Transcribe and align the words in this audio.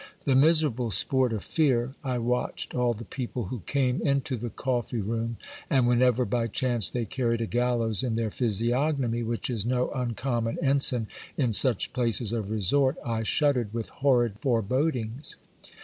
The 0.25 0.33
miserable 0.33 0.89
sport 0.89 1.31
of 1.31 1.43
fear, 1.43 1.93
I 2.03 2.17
watched 2.17 2.73
all 2.73 2.95
the 2.95 3.05
people 3.05 3.43
who 3.49 3.59
came 3.67 4.01
into 4.01 4.35
the 4.35 4.49
coffee 4.49 4.99
room, 4.99 5.37
and 5.69 5.87
whenever 5.87 6.25
by 6.25 6.47
chance 6.47 6.89
they 6.89 7.05
carried 7.05 7.39
a 7.39 7.45
gallows 7.45 8.01
in 8.01 8.15
their 8.15 8.31
physiognomy, 8.31 9.21
which 9.21 9.47
is 9.47 9.63
no 9.63 9.91
uncommon 9.91 10.57
ensign 10.59 11.07
in 11.37 11.53
such 11.53 11.93
places 11.93 12.31
of 12.33 12.49
resort, 12.49 12.97
I 13.05 13.21
shuddered 13.21 13.75
with 13.75 13.89
horrid 13.89 14.39
forebodings. 14.39 15.35